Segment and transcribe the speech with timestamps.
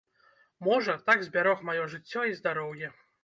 [0.67, 2.93] Можа, так збярог маё жыццё і здароўе.